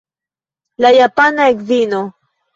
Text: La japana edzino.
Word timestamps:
La 0.85 0.93
japana 0.97 1.47
edzino. 1.53 2.03